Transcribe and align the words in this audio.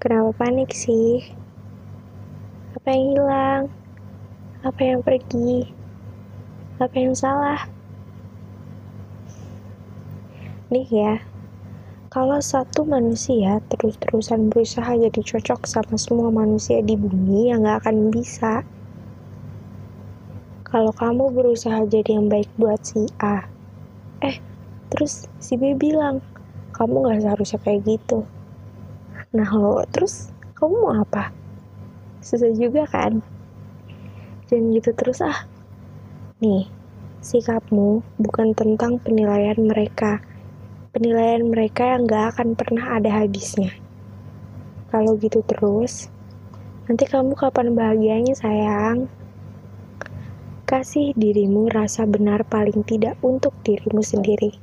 Kenapa 0.00 0.30
panik 0.38 0.70
sih? 0.82 1.10
Apa 2.76 2.88
yang 2.94 3.04
hilang? 3.14 3.62
Apa 4.68 4.80
yang 4.90 5.00
pergi? 5.06 5.52
Apa 6.82 6.96
yang 6.98 7.14
salah? 7.14 7.60
Nih 10.72 10.86
ya, 10.90 11.12
kalau 12.14 12.38
satu 12.52 12.80
manusia 12.94 13.50
terus-terusan 13.70 14.40
berusaha 14.52 14.92
jadi 15.04 15.20
cocok 15.30 15.60
sama 15.72 15.96
semua 16.04 16.28
manusia 16.40 16.78
di 16.88 16.94
bumi 17.02 17.40
yang 17.50 17.60
gak 17.68 17.78
akan 17.86 17.96
bisa. 18.16 18.52
Kalau 20.70 20.92
kamu 21.00 21.24
berusaha 21.36 21.80
jadi 21.92 22.10
yang 22.16 22.26
baik 22.32 22.48
buat 22.60 22.80
si 22.90 23.00
A, 23.20 23.36
eh, 24.30 24.38
terus 24.92 25.14
si 25.46 25.54
B 25.60 25.62
bilang, 25.84 26.16
kamu 26.76 26.96
gak 27.08 27.20
seharusnya 27.24 27.60
kayak 27.64 27.82
gitu. 27.90 28.18
Nah 29.30 29.46
lo, 29.54 29.78
terus 29.86 30.34
kamu 30.58 30.74
mau 30.74 30.94
apa? 31.06 31.30
Susah 32.18 32.50
juga 32.50 32.82
kan? 32.90 33.22
Jangan 34.50 34.74
gitu 34.74 34.90
terus 34.90 35.22
ah. 35.22 35.46
Nih, 36.42 36.66
sikapmu 37.22 38.02
bukan 38.18 38.58
tentang 38.58 38.98
penilaian 38.98 39.54
mereka, 39.54 40.18
penilaian 40.90 41.46
mereka 41.46 41.94
yang 41.94 42.10
gak 42.10 42.34
akan 42.34 42.58
pernah 42.58 42.98
ada 42.98 43.22
habisnya. 43.22 43.70
Kalau 44.90 45.14
gitu 45.14 45.46
terus, 45.46 46.10
nanti 46.90 47.06
kamu 47.06 47.38
kapan 47.38 47.70
bahagianya 47.70 48.34
sayang? 48.34 49.06
Kasih 50.66 51.14
dirimu 51.14 51.70
rasa 51.70 52.02
benar 52.02 52.42
paling 52.42 52.82
tidak 52.82 53.14
untuk 53.22 53.54
dirimu 53.62 54.02
sendiri. 54.02 54.58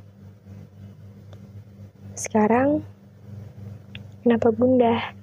Sekarang, 2.12 2.84
kenapa 4.24 4.48
bunda? 4.50 5.14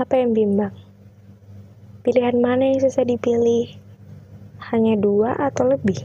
Apa 0.00 0.20
yang 0.20 0.32
bimbang? 0.32 0.72
Pilihan 2.00 2.40
mana 2.40 2.72
yang 2.72 2.80
susah 2.80 3.04
dipilih? 3.04 3.76
Hanya 4.72 4.96
dua 4.96 5.36
atau 5.36 5.68
lebih? 5.68 6.00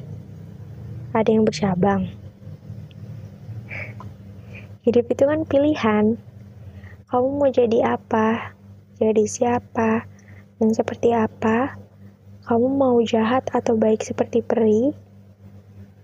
Ada 1.15 1.31
yang 1.31 1.47
bercabang 1.47 2.11
Hidup 4.85 5.09
itu 5.09 5.25
kan 5.25 5.49
pilihan. 5.49 6.13
Kamu 7.09 7.41
mau 7.41 7.49
jadi 7.49 7.97
apa? 7.97 8.53
Jadi 9.01 9.25
siapa? 9.25 10.05
Dan 10.61 10.77
seperti 10.77 11.09
apa? 11.09 11.73
Kamu 12.45 12.69
mau 12.77 13.01
jahat 13.01 13.49
atau 13.49 13.73
baik 13.73 14.05
seperti 14.05 14.45
peri? 14.45 14.93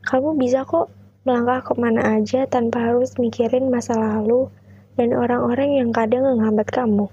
Kamu 0.01 0.33
bisa 0.33 0.65
kok 0.65 0.89
melangkah 1.29 1.61
ke 1.61 1.73
mana 1.77 2.17
aja 2.17 2.49
tanpa 2.49 2.89
harus 2.89 3.13
mikirin 3.21 3.69
masa 3.69 3.93
lalu 3.93 4.49
dan 4.95 5.15
orang-orang 5.15 5.79
yang 5.79 5.89
kadang 5.95 6.25
menghambat 6.25 6.67
kamu. 6.71 7.07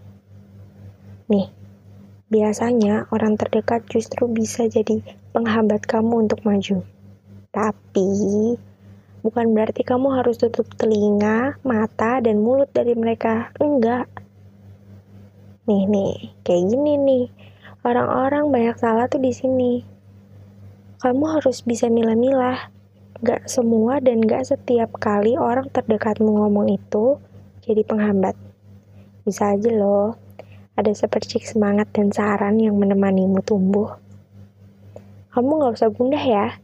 Nih, 1.29 1.53
biasanya 2.33 3.11
orang 3.13 3.37
terdekat 3.37 3.85
justru 3.93 4.27
bisa 4.27 4.67
jadi 4.67 5.03
penghambat 5.35 5.85
kamu 5.85 6.27
untuk 6.27 6.43
maju. 6.43 6.83
Tapi, 7.53 8.09
Bukan 9.19 9.51
berarti 9.51 9.83
kamu 9.83 10.15
harus 10.15 10.39
tutup 10.39 10.71
telinga, 10.79 11.59
mata, 11.67 12.23
dan 12.23 12.39
mulut 12.39 12.71
dari 12.71 12.95
mereka. 12.95 13.51
Enggak. 13.59 14.07
Nih, 15.67 15.85
nih, 15.91 16.15
kayak 16.47 16.65
gini 16.71 16.95
nih. 16.97 17.27
Orang-orang 17.83 18.55
banyak 18.55 18.79
salah 18.79 19.11
tuh 19.11 19.19
di 19.19 19.35
sini. 19.35 19.83
Kamu 21.03 21.25
harus 21.35 21.67
bisa 21.67 21.91
milah-milah. 21.91 22.71
Gak 23.19 23.51
semua 23.51 23.99
dan 23.99 24.23
gak 24.23 24.47
setiap 24.47 24.95
kali 25.03 25.35
orang 25.35 25.67
terdekatmu 25.75 26.39
ngomong 26.39 26.71
itu 26.71 27.19
jadi 27.69 27.85
penghambat. 27.85 28.33
Bisa 29.29 29.53
aja 29.53 29.69
loh, 29.77 30.17
ada 30.73 30.89
sepercik 30.97 31.45
semangat 31.45 31.93
dan 31.93 32.09
saran 32.09 32.57
yang 32.57 32.81
menemanimu 32.81 33.45
tumbuh. 33.45 34.01
Kamu 35.37 35.61
gak 35.61 35.77
usah 35.77 35.93
gundah 35.93 36.25
ya, 36.25 36.57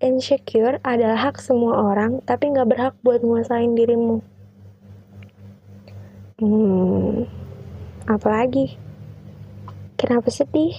Insecure 0.00 0.80
adalah 0.80 1.28
hak 1.28 1.44
semua 1.44 1.92
orang, 1.92 2.24
tapi 2.24 2.48
nggak 2.48 2.68
berhak 2.72 2.94
buat 3.04 3.20
nguasain 3.20 3.76
dirimu. 3.76 4.24
Hmm, 6.40 7.28
apalagi? 8.08 8.80
Kenapa 10.00 10.32
sedih? 10.32 10.72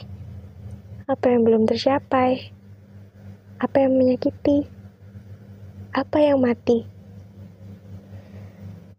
Apa 1.05 1.37
yang 1.37 1.45
belum 1.45 1.69
tercapai? 1.69 2.49
Apa 3.61 3.85
yang 3.85 3.93
menyakiti? 3.93 4.65
Apa 5.93 6.17
yang 6.17 6.41
mati? 6.41 6.90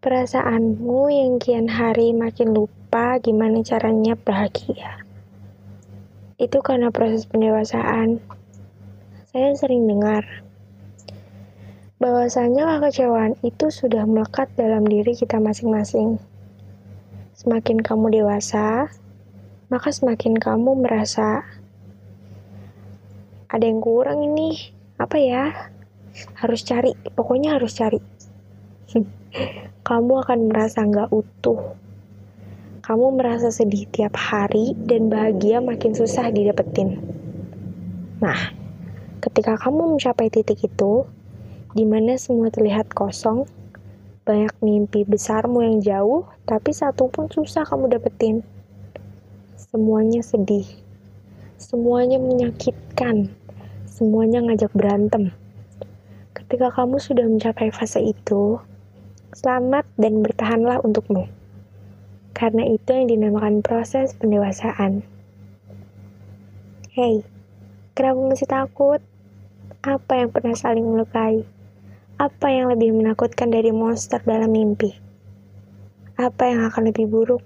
Perasaanmu 0.03 1.15
yang 1.15 1.39
kian 1.39 1.71
hari 1.71 2.11
makin 2.11 2.51
lupa 2.51 3.23
gimana 3.23 3.63
caranya 3.63 4.19
bahagia. 4.19 5.07
Itu 6.43 6.59
karena 6.59 6.91
proses 6.91 7.23
pendewasaan 7.31 8.19
saya 9.31 9.55
sering 9.55 9.87
dengar 9.87 10.27
bahwasanya 12.03 12.83
kekecewaan 12.83 13.39
itu 13.47 13.71
sudah 13.71 14.03
melekat 14.03 14.51
dalam 14.59 14.83
diri 14.91 15.15
kita 15.15 15.39
masing-masing. 15.39 16.19
Semakin 17.39 17.79
kamu 17.79 18.11
dewasa, 18.11 18.91
maka 19.71 19.95
semakin 19.95 20.35
kamu 20.35 20.83
merasa 20.83 21.47
ada 23.47 23.63
yang 23.63 23.79
kurang 23.79 24.27
ini. 24.27 24.75
Apa 24.99 25.15
ya? 25.15 25.71
Harus 26.43 26.67
cari, 26.67 26.91
pokoknya 27.15 27.55
harus 27.55 27.79
cari. 27.79 28.12
Kamu 29.89 30.13
akan 30.27 30.39
merasa 30.53 30.85
nggak 30.85 31.09
utuh. 31.15 31.75
Kamu 32.83 33.15
merasa 33.15 33.49
sedih 33.55 33.87
tiap 33.89 34.19
hari 34.19 34.75
dan 34.89 35.07
bahagia 35.07 35.63
makin 35.63 35.95
susah 35.95 36.35
didapetin. 36.35 36.99
Nah, 38.19 38.63
Ketika 39.23 39.55
kamu 39.55 39.95
mencapai 39.95 40.35
titik 40.35 40.67
itu, 40.67 41.07
di 41.79 41.87
mana 41.87 42.19
semua 42.19 42.51
terlihat 42.51 42.91
kosong, 42.91 43.47
banyak 44.27 44.51
mimpi 44.59 45.07
besarmu 45.07 45.63
yang 45.63 45.79
jauh, 45.79 46.27
tapi 46.43 46.75
satu 46.75 47.07
pun 47.07 47.31
susah 47.31 47.63
kamu 47.63 47.87
dapetin. 47.87 48.43
Semuanya 49.55 50.27
sedih, 50.27 50.67
semuanya 51.55 52.19
menyakitkan, 52.19 53.31
semuanya 53.87 54.43
ngajak 54.43 54.75
berantem. 54.75 55.31
Ketika 56.35 56.75
kamu 56.75 56.99
sudah 56.99 57.23
mencapai 57.23 57.71
fase 57.71 58.03
itu, 58.03 58.59
selamat 59.33 59.89
dan 59.97 60.21
bertahanlah 60.21 60.85
untukmu. 60.85 61.25
Karena 62.37 62.69
itu 62.69 62.93
yang 62.93 63.09
dinamakan 63.09 63.65
proses 63.65 64.13
pendewasaan. 64.21 65.01
Hey, 66.93 67.25
kenapa 67.97 68.21
masih 68.29 68.49
takut? 68.49 69.01
Apa 69.81 70.21
yang 70.21 70.29
pernah 70.29 70.53
saling 70.53 70.85
melukai? 70.85 71.49
Apa 72.21 72.53
yang 72.53 72.69
lebih 72.69 72.93
menakutkan 72.93 73.49
dari 73.49 73.73
monster 73.73 74.21
dalam 74.21 74.53
mimpi? 74.53 74.93
Apa 76.21 76.53
yang 76.53 76.69
akan 76.69 76.93
lebih 76.93 77.09
buruk? 77.09 77.41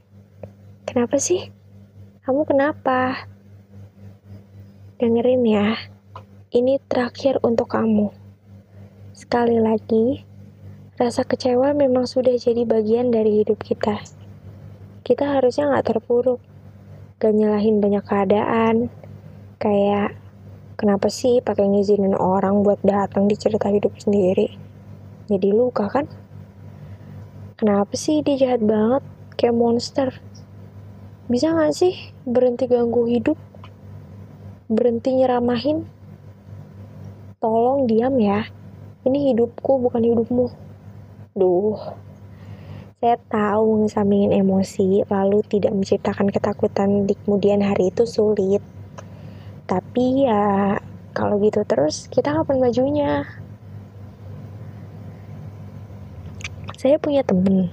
Kenapa 0.82 1.22
sih? 1.22 1.54
Kamu 2.26 2.42
kenapa? 2.42 3.30
Dengerin 4.98 5.46
ya, 5.46 5.78
ini 6.50 6.82
terakhir 6.90 7.38
untuk 7.46 7.70
kamu. 7.70 8.10
Sekali 9.14 9.62
lagi, 9.62 10.25
rasa 10.96 11.22
kecewa 11.28 11.76
memang 11.76 12.08
sudah 12.08 12.36
jadi 12.36 12.64
bagian 12.64 13.12
dari 13.12 13.44
hidup 13.44 13.60
kita. 13.60 14.00
Kita 15.04 15.38
harusnya 15.38 15.70
nggak 15.70 15.86
terpuruk, 15.92 16.40
gak 17.22 17.32
nyalahin 17.36 17.78
banyak 17.78 18.02
keadaan, 18.02 18.90
kayak 19.62 20.16
Kenapa 20.76 21.08
sih 21.08 21.40
pakai 21.40 21.72
ngizinin 21.72 22.12
orang 22.12 22.60
buat 22.60 22.76
datang 22.84 23.32
di 23.32 23.36
cerita 23.40 23.72
hidup 23.72 23.96
sendiri? 23.96 24.52
Jadi 25.24 25.48
luka 25.48 25.88
kan? 25.88 26.04
Kenapa 27.56 27.96
sih 27.96 28.20
dia 28.20 28.36
jahat 28.36 28.60
banget 28.60 29.00
kayak 29.40 29.56
monster? 29.56 30.12
Bisa 31.32 31.56
gak 31.56 31.72
sih 31.72 31.96
berhenti 32.28 32.68
ganggu 32.68 33.08
hidup? 33.08 33.40
Berhenti 34.68 35.16
nyeramahin? 35.16 35.88
Tolong 37.40 37.88
diam 37.88 38.20
ya. 38.20 38.44
Ini 39.08 39.32
hidupku 39.32 39.80
bukan 39.80 40.04
hidupmu. 40.04 40.65
Duh. 41.36 41.76
Saya 42.96 43.20
tahu 43.28 43.84
ngesampingin 43.84 44.40
emosi 44.40 45.04
lalu 45.04 45.44
tidak 45.44 45.76
menciptakan 45.76 46.32
ketakutan 46.32 47.04
di 47.04 47.12
kemudian 47.12 47.60
hari 47.60 47.92
itu 47.92 48.08
sulit. 48.08 48.64
Tapi 49.68 50.24
ya 50.24 50.80
kalau 51.12 51.36
gitu 51.44 51.60
terus 51.68 52.08
kita 52.08 52.32
kapan 52.32 52.56
majunya 52.56 53.28
saya 56.80 56.96
punya 56.96 57.20
temen. 57.20 57.68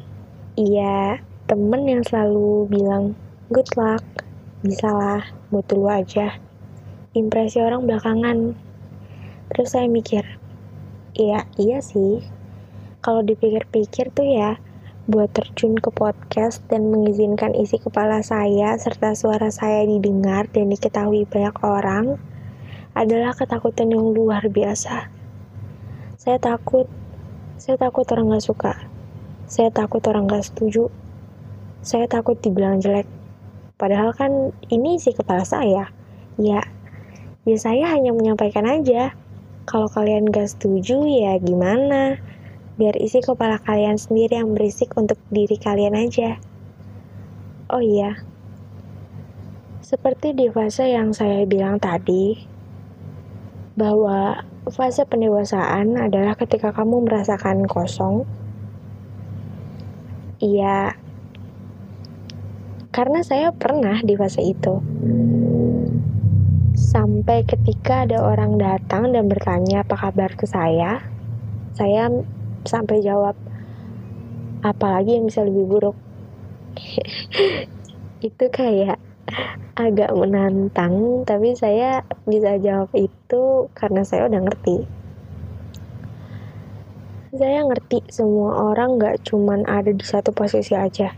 Iya 0.59 1.23
temen 1.47 1.87
yang 1.87 2.03
selalu 2.03 2.67
bilang 2.67 3.15
good 3.47 3.71
luck. 3.79 4.03
Bisalah 4.59 5.23
buat 5.55 5.63
dulu 5.71 5.87
aja. 5.87 6.35
Impresi 7.15 7.63
orang 7.63 7.87
belakangan. 7.87 8.59
Terus 9.55 9.71
saya 9.71 9.87
mikir 9.87 10.27
iya 11.15 11.47
iya 11.55 11.79
sih 11.79 12.42
kalau 13.03 13.19
dipikir-pikir 13.19 14.15
tuh 14.15 14.23
ya 14.23 14.55
buat 15.11 15.27
terjun 15.35 15.75
ke 15.75 15.91
podcast 15.91 16.63
dan 16.71 16.87
mengizinkan 16.87 17.51
isi 17.51 17.75
kepala 17.75 18.23
saya 18.23 18.79
serta 18.79 19.11
suara 19.11 19.51
saya 19.51 19.83
didengar 19.83 20.47
dan 20.55 20.71
diketahui 20.71 21.27
banyak 21.27 21.51
orang 21.59 22.15
adalah 22.95 23.35
ketakutan 23.35 23.91
yang 23.91 24.15
luar 24.15 24.47
biasa. 24.47 25.11
Saya 26.15 26.39
takut, 26.39 26.87
saya 27.59 27.75
takut 27.75 28.07
orang 28.15 28.31
gak 28.31 28.47
suka. 28.47 28.73
Saya 29.43 29.67
takut 29.75 29.99
orang 30.07 30.31
gak 30.31 30.47
setuju. 30.47 30.87
Saya 31.83 32.07
takut 32.07 32.39
dibilang 32.39 32.79
jelek. 32.79 33.09
Padahal 33.75 34.15
kan 34.15 34.55
ini 34.71 34.95
isi 34.95 35.11
kepala 35.11 35.43
saya. 35.43 35.91
Ya, 36.39 36.63
ya 37.43 37.57
saya 37.59 37.91
hanya 37.91 38.15
menyampaikan 38.15 38.63
aja 38.63 39.11
kalau 39.67 39.91
kalian 39.91 40.31
gak 40.31 40.47
setuju 40.47 41.03
ya 41.03 41.35
gimana? 41.43 42.23
Biar 42.73 42.97
isi 42.97 43.21
kepala 43.21 43.61
kalian 43.61 44.01
sendiri 44.01 44.41
yang 44.41 44.57
berisik 44.57 44.93
untuk 44.97 45.21
diri 45.29 45.57
kalian 45.61 45.93
aja. 45.93 46.41
Oh 47.69 47.81
iya, 47.81 48.17
seperti 49.83 50.33
di 50.33 50.49
fase 50.49 50.89
yang 50.89 51.13
saya 51.13 51.45
bilang 51.45 51.77
tadi, 51.77 52.37
bahwa 53.77 54.41
fase 54.69 55.05
pendewasaan 55.05 55.97
adalah 55.97 56.33
ketika 56.37 56.73
kamu 56.73 57.05
merasakan 57.05 57.65
kosong. 57.69 58.25
Iya, 60.41 60.97
karena 62.93 63.25
saya 63.25 63.49
pernah 63.49 64.01
di 64.05 64.13
fase 64.13 64.45
itu 64.45 64.81
Sampai 66.73 67.41
ketika 67.45 68.05
ada 68.05 68.21
orang 68.21 68.57
datang 68.57 69.13
dan 69.13 69.29
bertanya 69.29 69.81
apa 69.81 69.97
kabar 69.97 70.33
ke 70.33 70.45
saya, 70.49 71.01
saya 71.73 72.09
sampai 72.63 73.03
jawab, 73.03 73.35
apalagi 74.63 75.19
yang 75.19 75.27
bisa 75.27 75.45
lebih 75.45 75.65
buruk. 75.67 75.97
itu 78.27 78.45
kayak 78.49 78.97
agak 79.75 80.11
menantang, 80.15 81.27
tapi 81.27 81.53
saya 81.53 82.03
bisa 82.25 82.57
jawab 82.59 82.89
itu 82.95 83.67
karena 83.77 84.01
saya 84.07 84.27
udah 84.27 84.41
ngerti. 84.43 84.77
Saya 87.33 87.65
ngerti 87.65 88.05
semua 88.13 88.73
orang 88.73 89.01
gak 89.01 89.25
cuman 89.25 89.65
ada 89.65 89.89
di 89.89 90.05
satu 90.05 90.29
posisi 90.29 90.77
aja. 90.77 91.17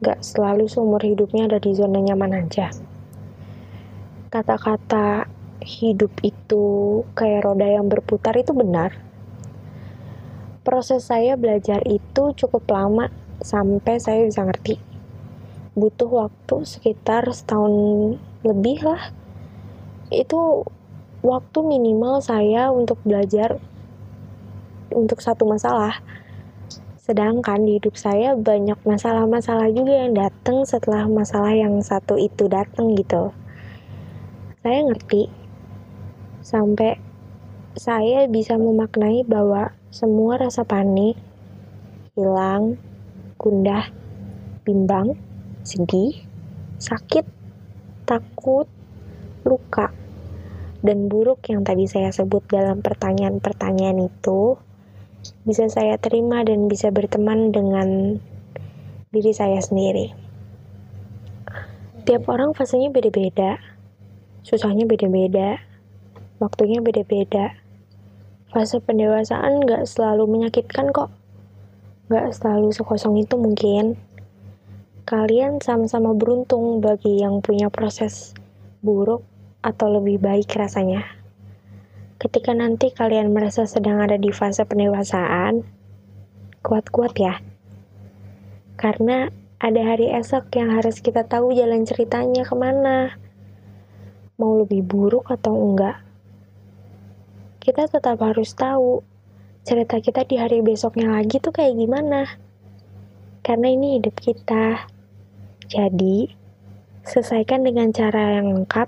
Gak 0.00 0.24
selalu 0.24 0.64
seumur 0.64 1.04
hidupnya 1.04 1.44
ada 1.44 1.60
di 1.60 1.76
zona 1.76 2.00
nyaman 2.00 2.48
aja 2.48 2.72
kata-kata 4.36 5.30
hidup 5.64 6.12
itu 6.20 7.00
kayak 7.16 7.46
roda 7.46 7.64
yang 7.64 7.88
berputar 7.88 8.36
itu 8.36 8.52
benar. 8.52 8.92
Proses 10.66 11.06
saya 11.06 11.38
belajar 11.38 11.78
itu 11.86 12.34
cukup 12.34 12.66
lama 12.66 13.06
sampai 13.38 14.02
saya 14.02 14.26
bisa 14.26 14.42
ngerti. 14.42 14.82
Butuh 15.78 16.10
waktu 16.10 16.66
sekitar 16.66 17.30
setahun 17.30 17.70
lebih 18.42 18.82
lah. 18.82 19.14
Itu 20.10 20.66
waktu 21.22 21.58
minimal 21.62 22.18
saya 22.18 22.74
untuk 22.74 22.98
belajar 23.06 23.62
untuk 24.90 25.22
satu 25.22 25.46
masalah. 25.46 26.02
Sedangkan 26.98 27.62
di 27.62 27.78
hidup 27.78 27.94
saya 27.94 28.34
banyak 28.34 28.82
masalah-masalah 28.82 29.70
juga 29.70 29.94
yang 29.94 30.18
datang 30.18 30.66
setelah 30.66 31.06
masalah 31.06 31.54
yang 31.54 31.78
satu 31.78 32.18
itu 32.18 32.50
datang 32.50 32.98
gitu 32.98 33.30
saya 34.66 34.82
ngerti 34.82 35.30
sampai 36.42 36.98
saya 37.76 38.24
bisa 38.26 38.56
memaknai 38.56 39.22
bahwa 39.28 39.76
semua 39.92 40.40
rasa 40.40 40.64
panik, 40.64 41.14
hilang, 42.16 42.80
gundah, 43.36 43.92
bimbang, 44.64 45.14
sedih, 45.62 46.16
sakit, 46.80 47.28
takut, 48.08 48.66
luka, 49.44 49.92
dan 50.80 51.06
buruk 51.06 51.44
yang 51.52 51.62
tadi 51.62 51.84
saya 51.86 52.08
sebut 52.10 52.42
dalam 52.48 52.80
pertanyaan-pertanyaan 52.80 54.08
itu 54.08 54.56
bisa 55.44 55.68
saya 55.70 56.00
terima 56.00 56.42
dan 56.42 56.66
bisa 56.66 56.88
berteman 56.88 57.52
dengan 57.52 58.18
diri 59.12 59.32
saya 59.36 59.60
sendiri. 59.60 60.16
Tiap 62.06 62.24
orang 62.30 62.54
fasenya 62.54 62.88
beda-beda 62.88 63.76
susahnya 64.46 64.86
beda-beda, 64.86 65.58
waktunya 66.38 66.78
beda-beda. 66.78 67.65
Fase 68.50 68.78
pendewasaan 68.78 69.66
gak 69.66 69.86
selalu 69.90 70.30
menyakitkan 70.30 70.94
kok. 70.94 71.10
Gak 72.06 72.30
selalu 72.30 72.70
sekosong 72.70 73.18
itu 73.18 73.34
mungkin. 73.34 73.98
Kalian 75.06 75.58
sama-sama 75.58 76.14
beruntung 76.14 76.78
bagi 76.78 77.22
yang 77.22 77.42
punya 77.42 77.70
proses 77.70 78.34
buruk 78.82 79.26
atau 79.66 79.90
lebih 79.98 80.22
baik 80.22 80.50
rasanya. 80.54 81.02
Ketika 82.22 82.54
nanti 82.54 82.94
kalian 82.94 83.34
merasa 83.34 83.66
sedang 83.66 83.98
ada 83.98 84.14
di 84.14 84.30
fase 84.30 84.62
pendewasaan, 84.62 85.66
kuat-kuat 86.62 87.12
ya. 87.18 87.42
Karena 88.78 89.26
ada 89.58 89.80
hari 89.82 90.14
esok 90.14 90.54
yang 90.54 90.70
harus 90.70 91.02
kita 91.02 91.26
tahu 91.26 91.50
jalan 91.50 91.82
ceritanya 91.82 92.46
ke 92.46 92.54
mana 92.54 93.26
mau 94.36 94.52
lebih 94.60 94.84
buruk 94.84 95.26
atau 95.32 95.56
enggak. 95.56 96.05
Kita 97.66 97.90
tetap 97.90 98.22
harus 98.22 98.54
tahu 98.54 99.02
cerita 99.66 99.98
kita 99.98 100.22
di 100.22 100.38
hari 100.38 100.62
besoknya 100.62 101.10
lagi 101.10 101.42
tuh 101.42 101.50
kayak 101.50 101.74
gimana. 101.74 102.30
Karena 103.42 103.74
ini 103.74 103.98
hidup 103.98 104.14
kita. 104.22 104.86
Jadi, 105.66 106.30
selesaikan 107.02 107.66
dengan 107.66 107.90
cara 107.90 108.38
yang 108.38 108.54
lengkap, 108.54 108.86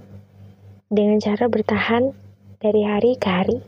dengan 0.94 1.18
cara 1.18 1.50
bertahan 1.50 2.14
dari 2.62 2.86
hari 2.86 3.18
ke 3.18 3.26
hari. 3.26 3.58